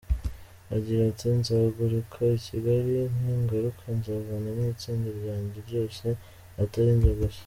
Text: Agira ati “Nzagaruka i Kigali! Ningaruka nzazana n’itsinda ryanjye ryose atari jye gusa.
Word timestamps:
Agira 0.75 1.01
ati 1.11 1.27
“Nzagaruka 1.39 2.19
i 2.37 2.39
Kigali! 2.47 2.95
Ningaruka 3.19 3.83
nzazana 3.97 4.49
n’itsinda 4.57 5.09
ryanjye 5.19 5.57
ryose 5.67 6.05
atari 6.63 6.91
jye 7.01 7.13
gusa. 7.19 7.39